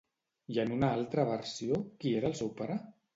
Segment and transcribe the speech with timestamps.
[0.53, 2.79] I en una altra versió, qui era el seu pare?